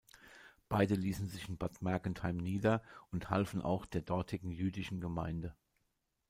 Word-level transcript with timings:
Beide 0.67 0.95
ließen 0.95 1.27
sich 1.29 1.47
in 1.47 1.59
Bad 1.59 1.83
Mergentheim 1.83 2.37
nieder 2.37 2.81
und 3.11 3.29
halfen 3.29 3.61
auch 3.61 3.85
der 3.85 4.01
dortigen 4.01 4.49
jüdischen 4.49 4.99
Gemeinde. 4.99 5.55